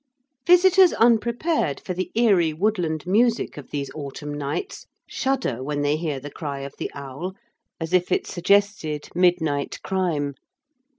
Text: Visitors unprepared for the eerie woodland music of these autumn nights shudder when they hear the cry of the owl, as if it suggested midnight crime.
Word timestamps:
Visitors 0.47 0.93
unprepared 0.93 1.79
for 1.79 1.93
the 1.93 2.09
eerie 2.15 2.53
woodland 2.53 3.05
music 3.05 3.55
of 3.55 3.69
these 3.69 3.91
autumn 3.93 4.33
nights 4.33 4.87
shudder 5.05 5.61
when 5.61 5.83
they 5.83 5.95
hear 5.95 6.19
the 6.19 6.31
cry 6.31 6.61
of 6.61 6.73
the 6.79 6.89
owl, 6.95 7.35
as 7.79 7.93
if 7.93 8.11
it 8.11 8.25
suggested 8.25 9.09
midnight 9.13 9.79
crime. 9.83 10.33